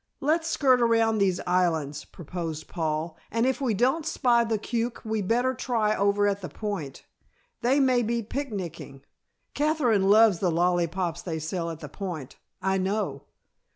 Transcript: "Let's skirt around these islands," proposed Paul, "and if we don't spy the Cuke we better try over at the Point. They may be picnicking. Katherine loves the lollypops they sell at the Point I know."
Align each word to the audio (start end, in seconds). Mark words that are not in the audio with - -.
"Let's 0.19 0.47
skirt 0.49 0.81
around 0.81 1.19
these 1.19 1.39
islands," 1.45 2.05
proposed 2.05 2.67
Paul, 2.67 3.15
"and 3.29 3.45
if 3.45 3.61
we 3.61 3.75
don't 3.75 4.03
spy 4.03 4.43
the 4.43 4.57
Cuke 4.57 5.05
we 5.05 5.21
better 5.21 5.53
try 5.53 5.95
over 5.95 6.25
at 6.25 6.41
the 6.41 6.49
Point. 6.49 7.05
They 7.61 7.79
may 7.79 8.01
be 8.01 8.23
picnicking. 8.23 9.03
Katherine 9.53 10.09
loves 10.09 10.39
the 10.39 10.49
lollypops 10.49 11.21
they 11.21 11.37
sell 11.37 11.69
at 11.69 11.81
the 11.81 11.87
Point 11.89 12.37
I 12.63 12.79
know." 12.79 13.25